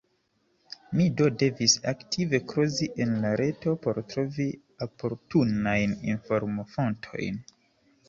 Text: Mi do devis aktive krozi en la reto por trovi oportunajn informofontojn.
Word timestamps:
Mi 0.99 1.03
do 1.19 1.27
devis 1.41 1.75
aktive 1.91 2.39
krozi 2.53 2.89
en 3.07 3.15
la 3.27 3.35
reto 3.43 3.77
por 3.85 4.03
trovi 4.15 4.51
oportunajn 4.89 5.97
informofontojn. 6.19 7.43